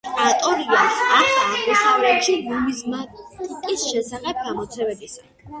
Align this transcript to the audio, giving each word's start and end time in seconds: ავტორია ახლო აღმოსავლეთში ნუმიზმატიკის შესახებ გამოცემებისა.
ავტორია 0.27 0.77
ახლო 0.83 1.19
აღმოსავლეთში 1.41 2.39
ნუმიზმატიკის 2.47 3.87
შესახებ 3.93 4.41
გამოცემებისა. 4.49 5.29